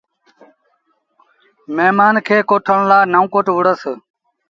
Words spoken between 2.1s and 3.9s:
کي ڪوٺڻ لآ نئون ڪوٽ وُهڙس۔